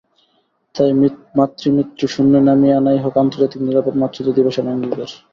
[0.75, 0.91] তাই
[1.37, 5.09] মাতৃমৃত্যু শূন্যে নামিয়ে আনাই হোক আন্তর্জাতিক নিরাপদ মাতৃত্ব দিবসের অঙ্গীকার।